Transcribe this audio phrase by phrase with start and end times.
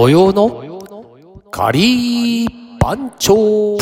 [0.00, 0.80] 土曜の
[1.50, 3.76] カリー番長。
[3.76, 3.78] っ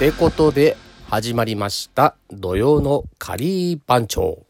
[0.00, 4.44] てことで始まりました土曜のカリー番長。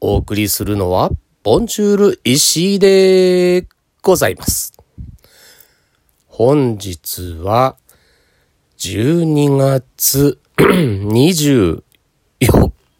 [0.00, 1.10] お送りするのは
[1.42, 3.66] ボンジュール石井で
[4.00, 4.72] ございます。
[6.26, 7.76] 本日は
[8.80, 11.82] 12月 24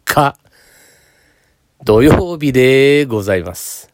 [0.05, 0.37] 日
[1.83, 3.89] 土曜日でございます。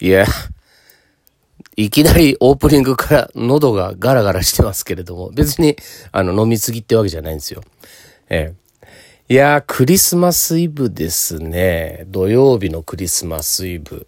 [0.00, 0.24] いや、
[1.74, 5.74] いきなりオープニングから喉がガラガラしてますけれども、別に
[6.12, 7.64] あの飲みすぎってわけじゃないんですよ。
[8.28, 8.54] え
[9.28, 9.34] え。
[9.34, 12.04] いや、クリスマスイブですね。
[12.06, 14.06] 土曜日のクリスマスイブ。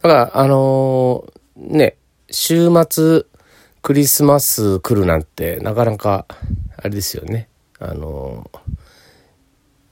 [0.00, 1.96] だから、あのーね、
[2.30, 3.24] 週末
[3.82, 6.26] クリスマス来るなんてなかなか
[6.76, 7.48] あれですよね。
[7.78, 8.50] あの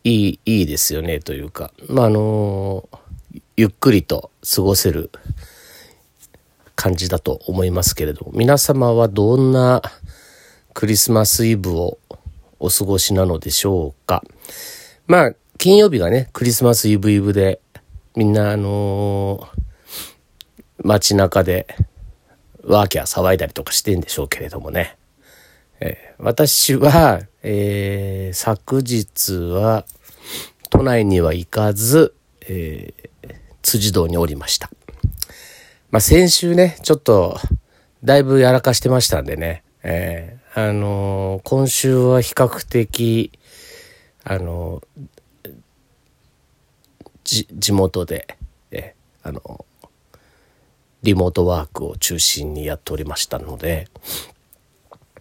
[0.02, 1.72] いいいいですよねというか。
[1.88, 2.88] まああの
[3.56, 5.10] ゆっくりと過ごせる
[6.74, 8.32] 感じだと思いますけれども。
[8.34, 9.80] 皆様はどんな
[10.72, 11.98] クリスマスイブを
[12.58, 14.24] お過ごしなのでしょうか。
[15.06, 17.60] まあ金曜日がねクリスマスイブイブで
[18.16, 19.48] みんなあの
[20.82, 21.66] 街中で
[22.66, 24.96] ワーキャー騒いだりとかしてんでしょうけれどもね。
[25.80, 29.84] えー私は、えー昨日は
[30.70, 32.14] 都内には行かず、
[32.48, 34.70] えー辻堂におりました。
[35.90, 37.38] まあ、先週ね、ちょっと、
[38.02, 43.32] だいぶやらかしてましたんでね、えーあのー今週は比較的、
[44.22, 48.36] あのー、地元で、
[48.70, 49.64] えーあのー
[51.04, 53.88] リモートワークを中心にやっておりましたので、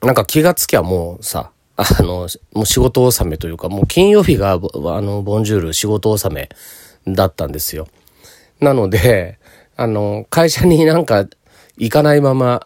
[0.01, 6.49] なんか気がつきゃもうさ、あの、もう仕事納めというか、もう金曜日が、あの、ボンジュール仕事納め
[7.05, 7.88] だったんですよ。
[8.61, 9.39] なので、
[9.75, 11.25] あの、会社になんか
[11.77, 12.66] 行かないまま、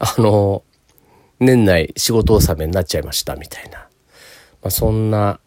[0.00, 0.64] あの、
[1.38, 3.78] 年内仕事納めになっちゃいましたみたいな。
[3.78, 3.86] ま
[4.64, 5.38] あ、そんな、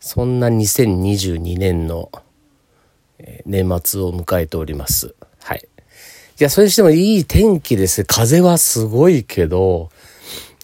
[0.00, 2.10] そんな2022年の
[3.44, 5.14] 年末を迎えております。
[6.38, 6.42] い。
[6.42, 8.04] や、それにしてもいい天気です。
[8.04, 9.90] 風はすごいけど、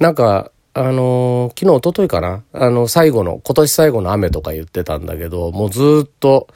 [0.00, 2.44] なんか、あのー昨日、一昨日かな？
[2.52, 6.48] あの、最後の、今年最後の雨とか言ってたんだけど、もうずっと、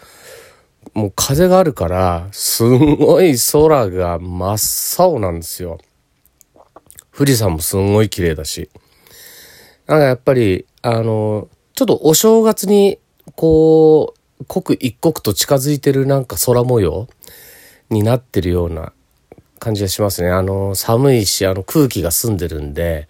[0.95, 5.79] もう風があるから、すんごい空が真っ青なんですよ。
[7.17, 8.71] 富士山もすんごい綺麗だし。
[9.87, 12.99] なんかやっぱり、あの、ちょっとお正月に、
[13.37, 17.09] こう、刻一刻と近づいてるなんか空模様
[17.91, 18.93] になってるような
[19.65, 20.31] 感じがしますね。
[20.31, 23.09] あの、寒いし、あの空気が澄んでるんで、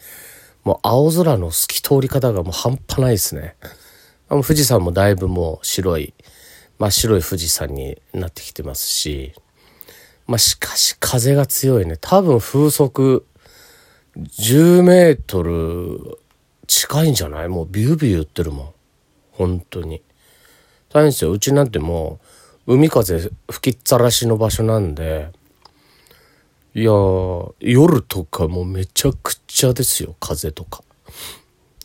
[0.62, 3.56] もう青空の透き通り方がもう半端ないですね。
[4.28, 6.14] あの富士山もだいぶもう白い、
[6.78, 9.34] 真っ白い富士山になってきてますし、
[10.26, 11.98] まあしかし風が強いね。
[12.00, 13.26] 多分風速
[14.16, 16.18] 10メートル
[16.66, 17.48] 近いんじゃない？
[17.48, 18.72] もうビュービュー言ってるもん。
[19.32, 20.02] 本当に。
[20.88, 21.32] 大変ですよ。
[21.32, 22.20] うちなんても
[22.66, 25.30] う海風吹きっざらしの場所なんで、
[26.76, 30.82] いやー、夜とかもうめちゃくちゃですよ、風とか。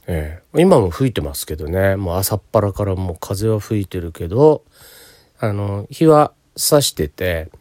[0.07, 4.63] ええ今も吹いてますけどね、もう朝っぱらからもう風は吹いてるけど、
[5.39, 7.51] あの、日は差してて、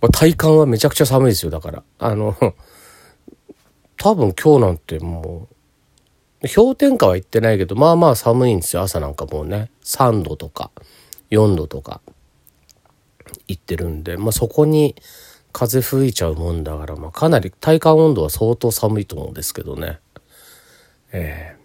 [0.00, 1.82] まあ体感はめちゃくちゃ寒いですよ、だから。
[1.98, 2.34] あの、
[3.98, 5.48] 多分今日なんても
[6.42, 9.70] う、氷点下は行ってないけど、まあまあ寒いんですよ、朝なんかもうね。
[9.84, 10.70] 3度とか、
[11.30, 12.00] 4度とか、
[13.48, 14.96] 行ってるんで、まあそこに
[15.52, 19.98] 風吹いちゃうもんだから、まあかなり体感温度は相当寒いと思うんですけどね。
[21.12, 21.60] ええ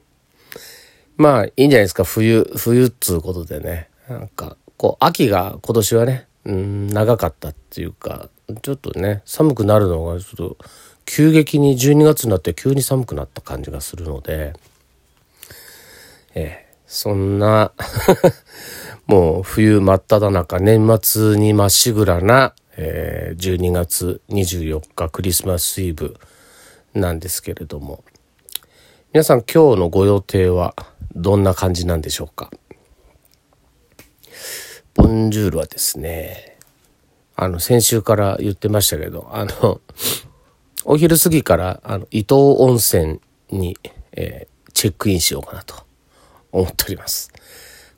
[1.18, 3.90] まあいいんじゃないですか、冬、冬っつうことでね。
[4.10, 8.30] なんか、こう、秋が今年はね、うん、長かったっていうか、
[8.62, 10.58] ちょっとね、寒くなるのがちょっと、
[11.06, 14.54] 急激に12月になって急に寒くなった感じがするので、
[16.34, 17.72] ええそんな、
[19.08, 26.18] もう冬真っ只中、年末にまっしぐらな、えー12月24日クリスマスイブ
[26.94, 28.04] なんですけれども、
[29.14, 30.76] 皆さん今日のご予定は
[31.16, 32.50] どんな感じなんでしょうか？
[34.94, 36.58] ボンジュールはですね、
[37.36, 39.82] あの、先週から言ってましたけど、あの、
[40.86, 43.20] お昼過ぎから、あの、伊東温泉
[43.52, 43.78] に、
[44.14, 45.86] えーチェックインしようかなと
[46.52, 47.32] 思っております。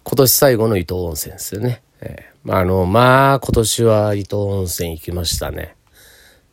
[0.03, 1.81] 今年最後の伊東温泉ですよね。
[2.01, 5.75] えーまあ、あの、まあ、今年は伊東温泉行きましたね。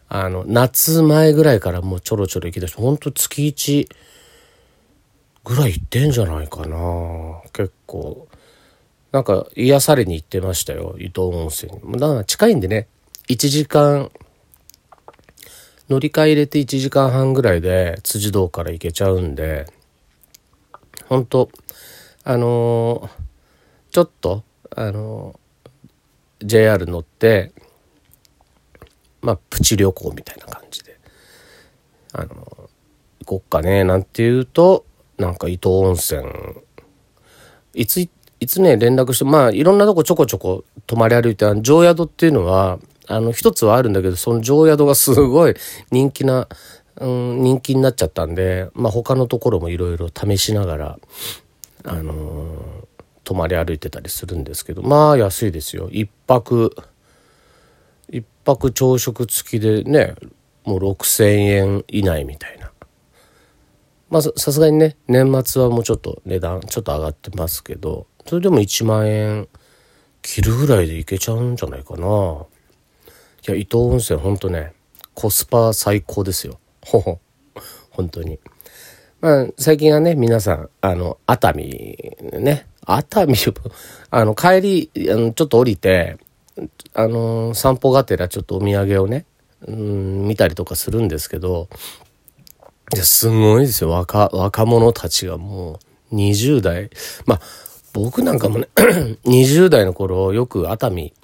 [0.09, 3.89] あの、夏前ぐらいからもうちょろちょろ行きだして、ほんと月1
[5.45, 7.43] ぐらい行ってんじゃないかな。
[7.53, 8.27] 結構。
[9.13, 11.71] なんか癒されに行ってましたよ、伊東温泉。
[11.97, 12.89] だから近いんでね、
[13.29, 14.11] 1時間、
[15.89, 19.67] 乗り換え入れて1時間半ぐらいで辻堂から行けちゃうんで、
[21.07, 21.49] 本当
[22.25, 24.43] あのー、ちょっと、
[24.75, 25.39] あの、
[26.43, 27.53] JR 乗って、
[29.23, 30.99] まあ、プチ旅行みたいな感じで、
[32.13, 32.35] あの、
[33.21, 34.85] 行こっかね、なんて言うと、
[35.17, 36.25] なんか伊東温泉、
[37.75, 38.11] いつ、い
[38.47, 45.55] つね、連絡して、まあ、いろんなとこちょこちょこ泊まり歩いて、常宿っていうのは、あの、一つはあるんだけど、その常宿がすごい
[45.91, 46.49] 人気な、
[46.97, 50.99] うん、人気になっちゃったんで、まあ、他のところもいろいろ試しながら、
[51.85, 52.84] あのー、
[53.25, 55.89] 泊まり歩いてたりするんですけど、まあ、安いですよ。
[55.91, 56.75] 一泊、
[58.09, 60.15] 一泊朝食付きでね、
[60.65, 62.71] もう6000円以内みたいな。
[64.11, 69.49] まあ、さすがにね、年末はもうちょっと値段、ちょっと上がってますけど、それでも1万円
[70.23, 72.07] 切るぐらいでいけちゃうんじゃないかな。
[72.07, 74.73] いや、伊東温泉ほんとね、
[75.15, 76.59] コスパ最高ですよ。
[76.85, 77.19] ほほ。
[77.91, 78.39] 本当に。
[79.21, 83.35] まあ、最近はね、皆さん、あの、熱海、ね、熱海、
[84.11, 86.19] あの、帰り、あの、ちょっと降りて、
[86.95, 89.27] あの、散歩がてらちょっとお土産をね、
[89.67, 91.69] うん、見たりとかするんですけど、
[92.95, 93.91] いや、すごいですよ。
[93.91, 95.81] 若、若者たちがも
[96.13, 96.91] う、20代。
[97.27, 97.41] まあ、
[97.93, 98.69] 僕なんかもね、
[99.25, 101.15] 20代の頃、よく熱海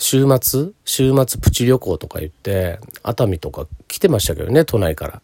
[0.00, 5.22] 週末週末プチ旅行とか言って、熱海とか来てましたけどね、都内から。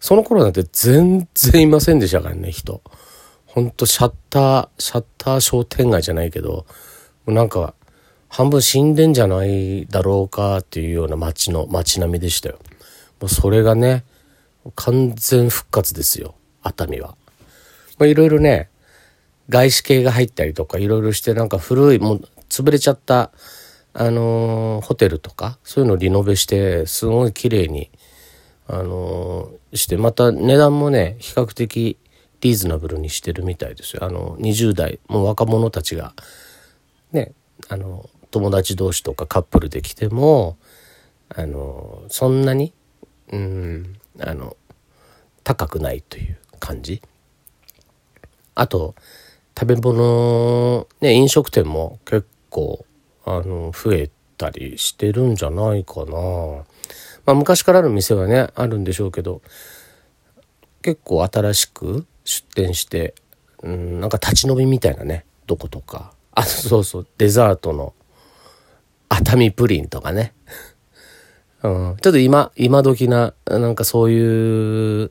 [0.00, 2.82] その頃なんて全然いませんでしたからね、人。
[3.56, 6.66] ほんとシャッター、シャッター商店街じゃないけど、も
[7.28, 7.72] うなんか、
[8.28, 12.58] 半分死んでんじゃないだろうかっていうような街の、街並みでしたよ。
[13.18, 14.04] もうそれがね、
[14.74, 17.16] 完全復活ですよ、熱海は。
[17.98, 18.68] まいろいろね、
[19.48, 23.30] 外資系が入ったりとかいろいろしてなんか古い、もう潰れちゃった
[23.94, 27.90] あのホテルとかそういうのをリノベしてすごい綺麗に
[28.68, 31.96] あのしてまた値段もね比較的
[32.40, 36.14] リーズナブルにしてるみたいですよあの20代もう若者たちが
[37.12, 37.32] ね
[37.68, 40.56] あの友達同士とかカップルで来ても
[41.28, 42.72] あのそんなに
[43.32, 44.56] うんあの
[45.44, 47.02] 高くないという感じ
[48.54, 48.94] あと
[49.58, 52.84] 食べ物ね飲食店も結構
[53.28, 56.12] あの、増えたりしてるんじゃないかな。
[57.26, 59.42] まあ、昔からある店はね、あるんでしょうけど、
[60.80, 63.14] 結構新しく出店して、
[63.62, 66.12] うん、なんか立ち飲みみたいなね、どことか。
[66.32, 67.94] あ、そうそう、デザートの
[69.08, 70.34] 熱海プリンとかね。
[71.62, 75.10] うん、ちょっと今、今時な、なんかそういう、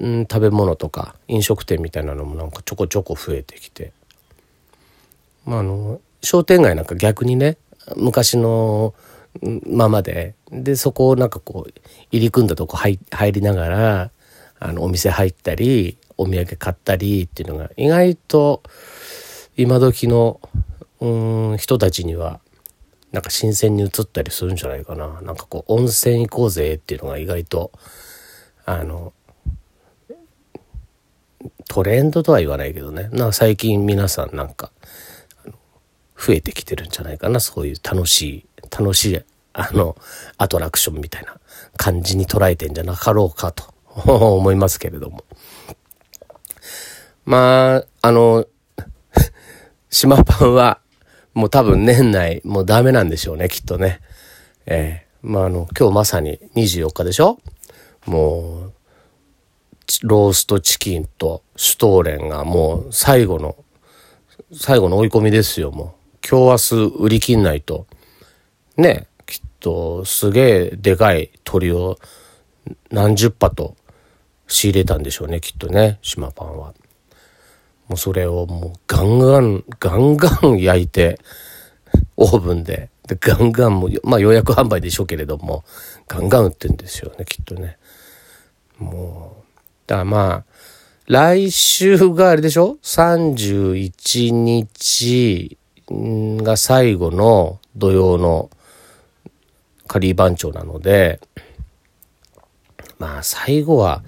[0.00, 3.92] うん、食べ物とか飲食店みたいなのもなんかちょこちょこ増えてきて。
[5.44, 7.58] まあ、あの、商店街なんか逆にね
[7.96, 8.94] 昔の
[9.66, 11.72] ままででそこをなんかこう
[12.10, 14.10] 入り組んだとこ入入りながら
[14.58, 18.62] あのお店入ったりお土産買ったりっていうのが意外と
[19.56, 20.40] 今時の
[21.00, 22.40] うん人たちには
[23.12, 27.72] なんか新鮮に映ったりするんじゃないかななんかこう温泉行こうぜっていうのが意外と
[28.66, 29.14] あの
[31.68, 34.70] トレンドとは言わないけどねなんか最近皆さんなんか
[36.18, 37.38] 増えてきてるんじゃないかな。
[37.38, 39.20] そういう楽しい、楽しい、
[39.52, 39.96] あの、
[40.36, 41.38] アトラクションみたいな
[41.76, 43.72] 感じに捉えてんじゃなかろうかと
[44.04, 45.24] 思いますけれども。
[47.28, 48.46] まあ、あの、
[49.90, 50.80] 島パンは、
[51.34, 54.00] もう多分年内もうダメなんでしょうね、きっとね。
[54.64, 57.38] ええー、まああの、今日まさに24日でしょ？
[58.06, 58.72] もう、
[60.04, 63.56] ローストチキンとシュトーレンがもう最後の、
[64.54, 66.26] 最後の追い込みですよ、もう。
[66.26, 67.86] 今日明日売り切んないと、
[68.78, 71.98] ね、きっとすげえでかい鳥を
[72.90, 73.76] 何十羽と
[74.46, 76.72] 仕入れたんでしょうね、きっとね、島パンは。
[77.88, 81.18] もうそれをもうガンガン、ガンガン 焼いて、
[82.16, 85.64] オーブンで、で、ガンガンも、まあ予約販売でしょうけれども、
[86.06, 87.78] ガンガン売ってんですよね、きっとね。
[88.78, 89.44] もう、
[89.86, 90.44] だからまあ、
[91.06, 95.56] 来週があれでしょ ?31 日
[95.90, 98.50] が最後の土曜の
[99.86, 101.20] カリー番長なので、
[102.98, 104.02] まあ最後は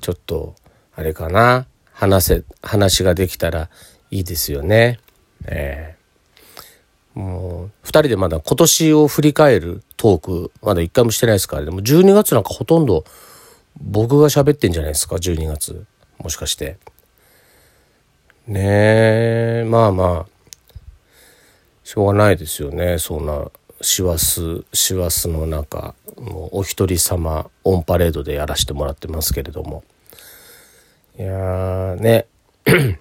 [0.00, 0.56] ちょっと
[0.96, 3.68] あれかな、話せ、話ができたら
[4.10, 4.98] いいですよね。
[5.46, 13.04] えー、もう、二人でまだ今年を振り返るトーク、まだ一回もしてないですから、でも12月なんかほとんど
[13.80, 15.84] 僕が喋ってんじゃないですか、12月。
[16.18, 16.78] もしかして。
[18.46, 18.60] ね
[19.62, 20.32] え、まあまあ、
[21.84, 29.84] しょうがないですよね、そんな、師走、師走の中、もうお一人様オンパレードでやらせてもらってますけれども。
[31.18, 32.26] いやーね。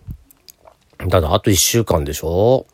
[1.09, 2.65] ただ、あと一週間でしょ？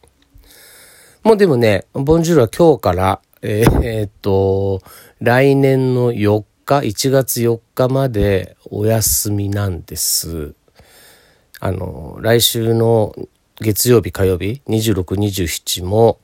[1.23, 4.81] もうでもね、ボンジュールは今日から、えー、っと、
[5.19, 10.55] 来年の4日、1月4日までお休みなんです。
[11.59, 13.13] あの、来週の
[13.59, 16.19] 月曜日、火曜日、26、27も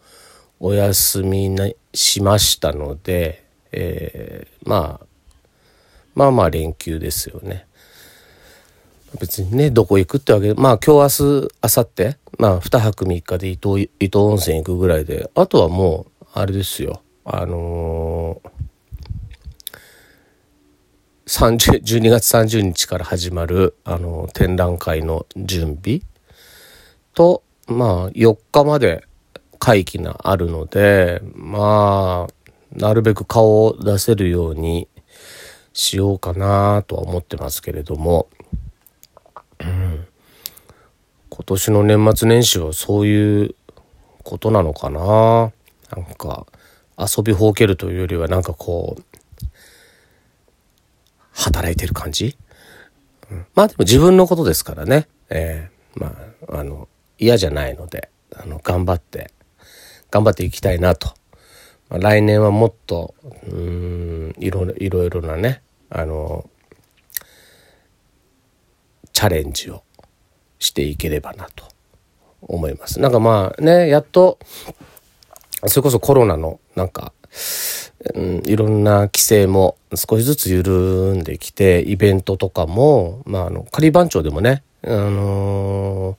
[0.59, 5.05] お休みにしましたので、えー、まあ、
[6.15, 7.67] まあまあ連休ですよね。
[9.19, 26.01] 別にね、どこ行くってわけで、まあ今日明日、明後日、まあ2泊3日で伊東、伊東温泉行くぐらいで、あとはもう、あれですよ、あのー、30 12月30日から始まる、あのー、展覧会の準備。
[27.13, 29.05] と、まあ4日まで
[29.63, 32.33] 会期があるので、まあ、
[32.75, 34.89] なるべく顔を出せるように
[35.71, 38.27] しようかなとは思ってますけれども、
[41.35, 43.55] 今年の年末年始はそういう
[44.21, 45.51] ことなのかな？
[45.95, 46.45] なんか
[46.95, 49.01] 遊びほうけるというよりはなんかこう
[51.31, 52.37] 働いてる感じ、
[53.55, 56.15] まあでも自分のことですからね、えー、ま
[56.49, 56.87] ああの
[57.17, 59.31] 嫌じゃないのであの頑張って
[60.11, 61.15] 頑張っていきたいなと、
[61.89, 63.15] まあ、来年はもっと
[63.47, 66.47] うんいろいろいろなねあの
[69.13, 69.83] チャレンジを
[70.63, 71.65] していければなと
[72.41, 72.99] 思います。
[72.99, 74.39] なんかまあね、やっと、
[75.67, 77.13] それこそコロナのなんか、
[78.15, 86.17] うん、いろんな規制も少しずつ緩んできて、イベントとかも、まああの、仮番長でもね、あの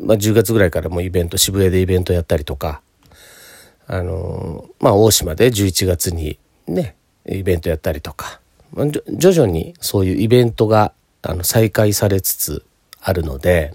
[0.00, 2.82] ー、まあ10月ぐらいからもイベント、渋谷でイベントやったりとか、
[3.86, 8.40] あのー、まあ大島で11月にね、イベントやったりとか、
[9.08, 12.64] 徐々にそういうイベントがあの再開されつつ
[13.00, 13.74] あるので、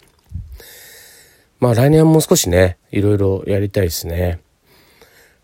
[1.59, 4.39] まあ来年もう少しね、いろいろやりたいですね。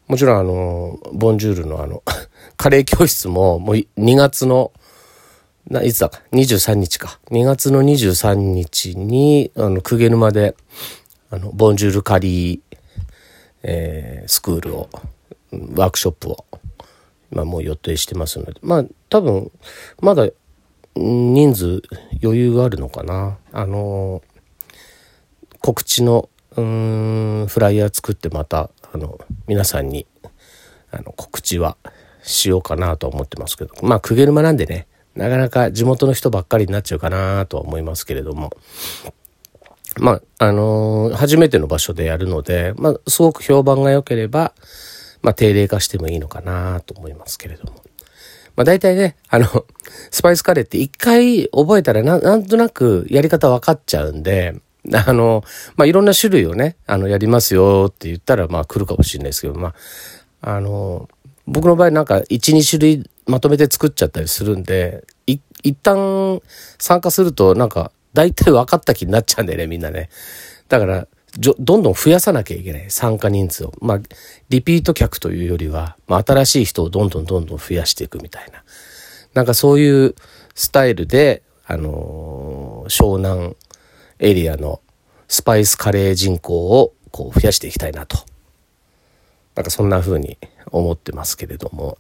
[0.08, 2.04] もちろんあの、ボンジュールのあの、
[2.58, 4.72] カレー教室ももう2月の、
[5.70, 7.20] ないつだか、23日か。
[7.30, 10.56] 2月の23日に、あの、鵠沼で、
[11.30, 12.60] あの、ボンジュールカリー、
[13.64, 14.90] えー、スクールを、
[15.76, 16.46] ワークショップを、
[17.30, 19.52] まあもう予定してますので、まあ多分、
[20.02, 20.28] まだ
[20.96, 21.82] 人数
[22.24, 23.38] 余裕があるのかな。
[23.52, 24.22] あの、
[25.60, 30.06] 告知の、フライヤー作ってまた、あの、皆さんに、
[30.92, 31.78] あの、告知は
[32.24, 38.52] しようかなと思ってますけど、まあ、くげるまなんでね、なかなか地元の人ばっかりになっちゃうかなとは思いますけれども、
[40.00, 44.54] まあ、あのー、初めての場所でやるので、まあ、すごく評判が良ければ、
[45.22, 47.84] まあ、定例化してもいいのかなと思いますけれども。
[48.56, 49.48] まあ大体ね、あの、
[50.12, 54.56] スパイスカレーって一回覚えたらなんとなくやり方分かっちゃうんで、
[54.94, 55.44] あの、
[55.76, 59.74] まあいろんな種類をね、あの、やりますよって言ったらまあ来るかもしれないですけど、ま
[60.42, 61.08] あ、あの、
[61.48, 66.42] 僕の場合なんか1、2種類まとめて作っちゃったりするんで、い、一旦
[66.78, 70.10] 参加するとなんか大体分かった気になっちゃうんだよね、みんなね。
[70.68, 71.08] だから、
[71.38, 72.86] どんどん増やさなきゃいけない。
[72.90, 73.74] 参加人数を。
[73.80, 74.00] まあ、
[74.50, 78.64] リピート客というよりは、まあ、新しい人をどんどんどんどん増やしていくみたいな。
[79.34, 80.16] なんかそういう
[80.56, 83.56] スタイルで、あのー、湘南
[84.20, 84.82] エリアの
[85.30, 88.18] スパイスカレー人口をこう増やしていきたいなと。
[89.56, 90.38] なんかそんな風に
[90.72, 91.98] 思ってますけれども。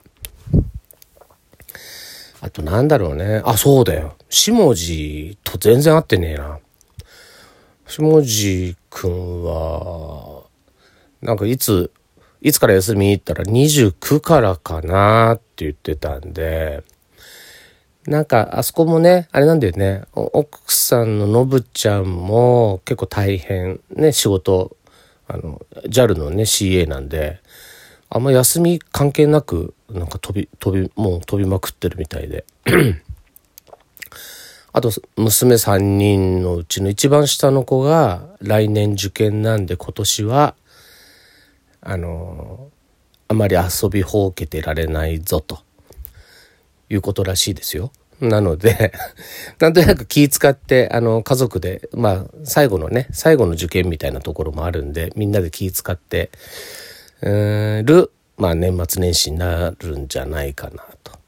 [2.42, 3.42] あとなんだろうね。
[3.46, 4.16] あ、そうだよ。
[4.30, 6.60] 下地と全然合ってねえな。
[7.92, 10.44] 下地くんは、
[11.22, 11.92] なんかいつ、
[12.40, 16.84] いつから休み行ったら29からかなって言ってたんで、
[18.08, 24.78] なんかあそこもね、あれなんだよね、奥さんののぶちゃんも結構大変ね、仕事、
[25.28, 27.42] あの、JAL のね CA なんで、
[28.10, 32.46] あんま休み関係なく、なんか飛び、飛び、もう飛びまくってるみたいで。
[34.74, 40.56] あと、娘3人のうちの一番下の子が来年受験なんで今年は、
[41.82, 42.70] あの、
[43.28, 45.60] あまり遊びほうけてられないぞと
[46.90, 47.92] いうことらしいですよ。
[48.22, 48.94] なので、
[49.60, 56.30] なんとなく気使って、あの、家族で、まあ、最後のね、最後の受験みたいなところもあるんで、みんなで気使って、
[57.22, 61.21] る、まあ、年末年始になるんじゃないかなと。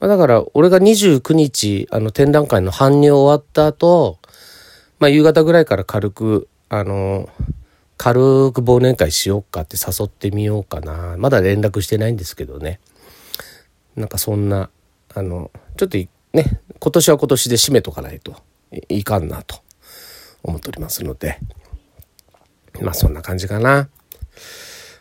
[0.00, 4.18] まあ、だから、俺が29日、あの、展覧会の搬入終わった後、
[4.98, 7.28] まあ、夕方ぐらいから軽く、あの、
[7.98, 8.20] 軽
[8.52, 11.16] く忘年会しようかって誘ってみようかな。
[11.18, 12.80] まだ連絡してないんですけどね。
[13.94, 14.70] なんかそんな、
[15.14, 15.98] あの、ちょっと
[16.32, 18.34] ね、今年は今年で締めとかないと
[18.88, 19.56] いかんなと
[20.42, 21.38] 思っておりますので、
[22.80, 23.90] まあそんな感じかな。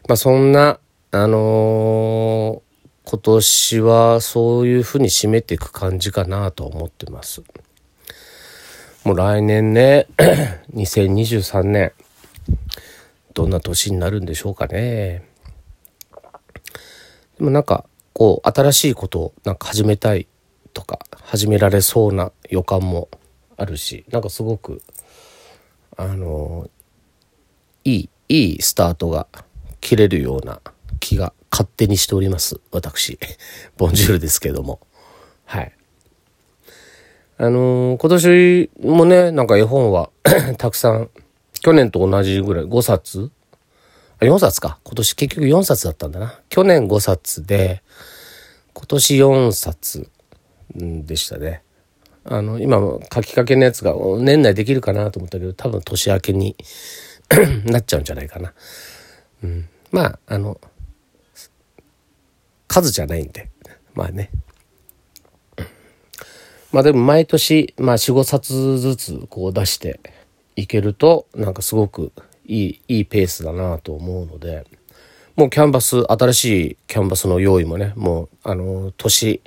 [0.07, 0.79] まあそんな、
[1.11, 2.68] あのー、
[3.09, 7.41] 今年はそういうふうに締めていく感じかなと思ってます。
[9.03, 10.05] もう来年ね、
[10.75, 11.91] 2023年、
[13.33, 15.23] どんな年になるんでしょうかね。
[17.39, 20.27] でもなんか、こう、新しいことをなんか始めたい
[20.75, 23.09] とか、始められそうな予感も
[23.57, 24.83] あるし、なんかすごく、
[25.97, 26.69] あの、
[27.83, 29.25] いい、いいスタートが
[29.81, 30.61] 切れるような
[30.99, 32.59] 気が勝手にしております。
[32.71, 33.19] 私、
[33.77, 34.79] ボンジュールですけども。
[35.45, 35.71] はい。
[37.37, 40.09] あのー、今年もね、なんか絵本は
[40.57, 41.09] たくさん、
[41.61, 43.31] 去年と同じぐらい、5冊？
[44.19, 44.79] あ、4冊か。
[44.83, 46.39] 今年結局4冊だったんだな。
[46.49, 47.81] 去年5冊で、
[48.73, 50.09] 今年4冊
[50.75, 51.63] でしたね。
[52.25, 52.79] あの、今、
[53.13, 56.55] 書きかけのやつが年内できるかなと思ったけど、多分年明けに
[57.65, 58.53] なっちゃうんじゃないかな。
[59.43, 60.59] うん、まあ、あの、
[62.69, 63.49] 数じゃないんで、
[63.95, 64.29] まあね。
[66.71, 69.99] まあでも毎年、まあ4、5冊ずつこう出して
[70.55, 72.13] いけると、なんかすごく
[72.45, 74.65] いい、いいペースだなと思うので、
[75.35, 79.41] もうキャンバス、新しいキャンバスの用意もね、もう、あの、年、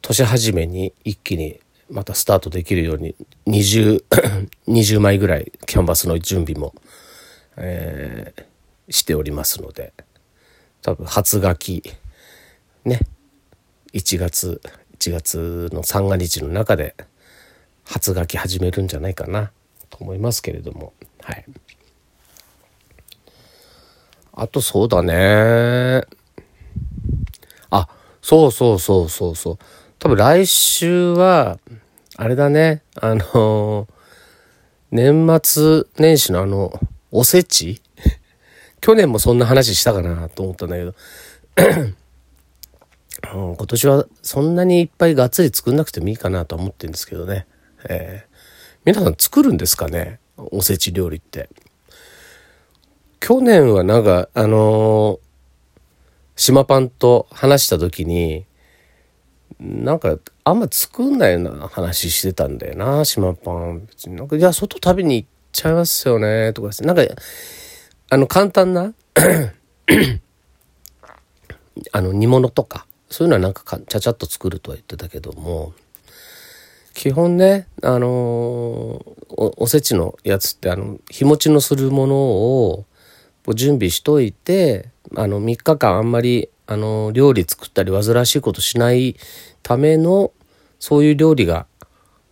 [0.00, 1.60] 年始めに一気に
[1.90, 3.14] またスタートできるように、
[3.46, 4.04] 20、
[4.68, 6.74] 20枚ぐらいキャンバスの準備も、
[7.56, 9.92] えー、しておりますので、
[10.80, 11.82] 多分初書き、
[12.84, 13.00] ね、
[13.92, 14.60] 1月、
[14.98, 16.94] 1月の三が日の中で
[17.84, 19.52] 初書き始めるんじゃないかな
[19.90, 21.44] と思いますけれども、はい。
[24.34, 26.02] あとそうだね。
[27.70, 27.88] あ、
[28.20, 29.58] そうそうそうそうそう。
[29.98, 31.58] 多分来週は、
[32.16, 32.82] あれだね。
[32.96, 33.86] あの
[34.90, 36.72] 年末年始のあの、
[37.10, 37.80] おせち？
[38.80, 40.94] 去年もそんな話したかなと思ったんだけど
[43.34, 47.46] うん、今年はそんなにいっぱいがっつり作んなくてもいいかなと思ってるんですけどね。
[47.88, 50.18] えー、皆さん作るんですかね？
[50.36, 51.48] おせち料理って。
[53.20, 55.20] 去年はなんか、あのー、
[56.34, 58.46] 島パンと話した時に、
[59.60, 63.86] なんか、あんま作んないような話してたんだよな、島パン。
[63.86, 67.02] 別になんか、いや、外食べに行っちゃいますよね、とかなんか、
[68.10, 68.92] あの、簡単な
[71.92, 75.72] あの、煮物とか、そういうのはなんかかちゃちゃっと作るとは言ってたけども、
[76.94, 82.84] 基本ね、あのー、お、おせちのやつって、あの、日持ちのするものを、
[83.54, 89.16] 準備しといてあの3日間あんまりあの料理作ったり煩わしいことしない
[89.62, 90.32] ための
[90.78, 91.66] そういう料理が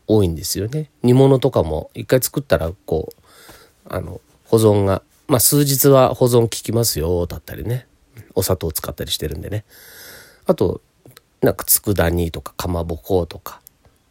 [0.07, 0.91] 多いんですよね。
[1.03, 3.23] 煮物とかも一回作ったらこう
[3.89, 7.87] あの保存がまあ数日は保存効きますよだったりね
[8.35, 9.65] お砂糖使ったりしてるんでね
[10.47, 10.81] あと
[11.41, 13.61] なんか佃煮とかかまぼことか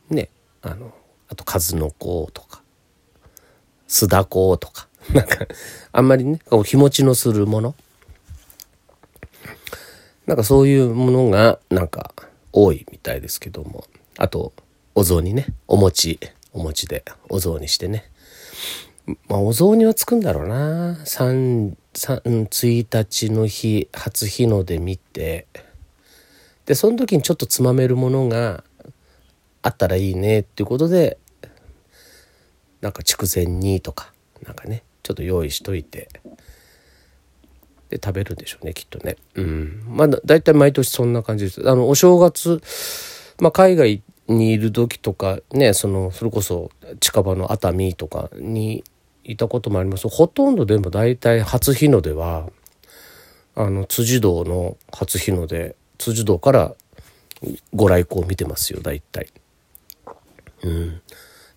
[0.10, 0.30] ね
[0.62, 0.94] あの
[1.28, 2.62] あと数の子とか
[3.88, 5.48] 酢だことか なんか、
[5.92, 7.76] あんまりね、こう日持ちのするもの。
[10.28, 12.14] なんかそういうものが、なんか、
[12.52, 13.86] 多いみたいですけども。
[14.18, 14.54] あと、
[14.94, 15.48] お雑煮ね。
[15.68, 16.20] お餅、
[16.54, 18.12] お餅でお雑煮してね。
[19.28, 21.00] まあ、お雑煮はつくんだろうな。
[21.06, 25.48] 三、三、1日の日、初日の出見て、
[26.70, 28.64] で、その時にちょっとつまめるものが
[29.64, 31.18] あったらいいねっていうことで、
[32.80, 34.14] なんか筑前煮とか、
[34.46, 36.10] なんかね、ちょっと用意しといて
[37.90, 39.16] で食べるんでしょうねきっとね。
[39.34, 39.84] うん。
[39.88, 41.68] まあ大体毎年そんな感じです。
[41.68, 42.62] あのお正月
[43.40, 48.84] まあ海外にいる時とかねそのそれこそ近場の熱海とかに
[49.24, 50.08] いたこともあります。
[50.08, 52.52] ほとんどでも大体初日の出は
[53.56, 56.74] あの辻堂の初日の出辻堂から
[57.76, 59.28] ご来光を見てますよ大体。
[60.64, 61.02] うん、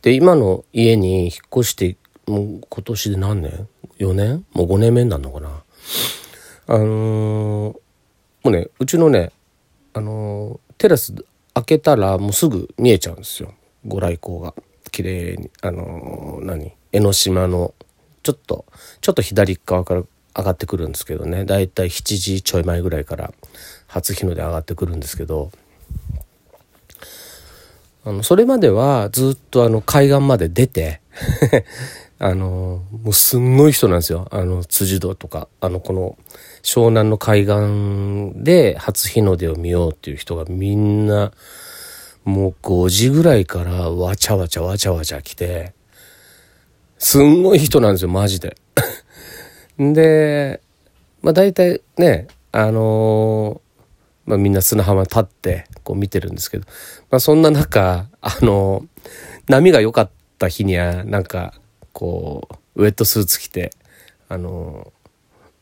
[0.03, 4.45] で今の家に引っ越してもう今年で何年 ?4 年？
[4.53, 5.63] もう5年目になるのかな？
[6.69, 6.89] あのー、
[7.73, 7.81] も
[8.45, 9.33] うね、うちのね、
[9.95, 11.15] あのー、テラス
[11.55, 13.55] 開けたらもうすぐ見えちゃうんですよ。
[13.87, 14.55] ご来光が。
[14.93, 15.51] 綺麗に。
[15.63, 16.73] あのー、何？
[16.93, 17.75] 江ノ島の
[18.23, 18.67] ちょっと
[19.01, 20.03] ちょっと左側から
[20.37, 21.45] 上がってくるんですけどね。
[21.45, 23.33] だいたい7時ちょい前ぐらいから
[23.93, 25.51] 初日の出上がってくるんですけど
[28.05, 31.01] あのそれまではずっとあの海岸まで出て
[32.19, 34.29] あのもうすんごい人なんですよ。
[34.31, 36.17] あの辻堂とかあのこの
[36.63, 41.33] 湘南の海岸で初日の出を見ようっていう人がみんな
[42.25, 45.75] もう5時ぐらいからわちゃわちゃわちゃわちゃ来て
[46.99, 48.57] すんごい人なんですよマジで。
[49.79, 50.61] で、
[51.21, 53.72] まあ大体ね、あのー、
[54.25, 56.67] まあみんな砂浜立ってこう見てるんですけど、
[57.11, 58.85] まあそんな中、あの、
[59.49, 61.55] 波が良かった日にはなんか
[61.93, 63.71] こう、ウェットスーツ着て、
[64.29, 64.93] あの、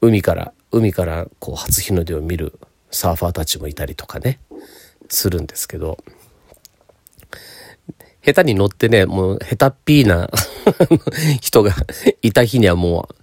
[0.01, 2.59] 海から、海からこう初日の出を見る
[2.91, 4.41] サーファーたちもいたりとかね、
[5.09, 5.99] するんですけど、
[8.23, 10.31] 下手に乗ってね、もう下手っぴーな
[11.41, 11.75] 人が
[12.23, 13.15] いた日にはもう、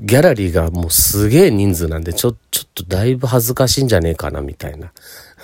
[0.00, 4.92] ギャラリーがもうすげえ人数なんで、ちょ、ちょっとだいぶ恥ずかしいんじゃねえかな、みたいな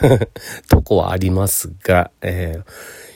[0.68, 2.62] とこはありますが、え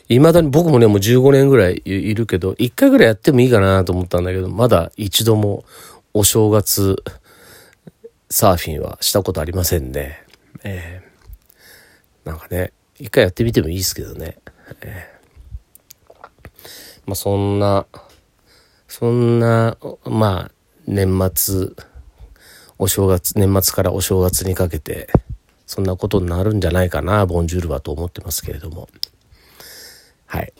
[0.09, 5.65] ー、未だに僕もね、もう15年ぐらいいるけど、1回ぐらいやってもいいかなと思ったんだけど、まだ一度も
[6.13, 7.03] お正月
[8.29, 10.23] サーフィンはしたことありませんね。
[10.63, 14.37] えー、なんかね、一回やってみてもいいですけどね。
[14.83, 16.13] えー、
[17.07, 17.87] まあそんな、
[18.89, 20.60] そんな、まあ、
[20.91, 21.69] 年末、
[22.77, 25.09] お正月、年末からお正月にかけて、
[25.65, 28.89] そんなことになるんじゃないかな、ボンジュールはと思ってますけれども。
[30.27, 30.53] はい。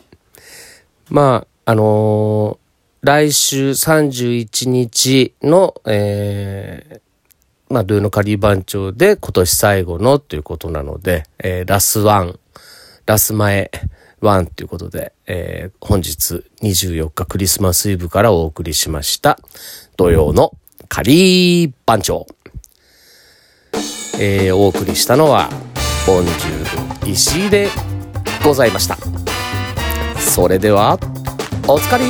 [1.09, 12.39] まあ、あのー、来週31日の、えー、まあ、ルーノカリー番長で今年最後のということなので、えー、ラスワン、
[13.05, 13.69] ラス前
[14.21, 19.39] ワンということで、えー、本日24日クリスマスイブからお送りしました。
[20.01, 20.57] 土曜の
[20.89, 22.25] カリー番長。
[24.19, 25.47] えー、お送りしたのは、
[26.07, 27.69] ボンジュール石井で
[28.43, 28.97] ございました。
[30.19, 30.97] それでは、
[31.67, 32.03] おつかり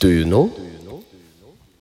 [0.00, 0.50] というの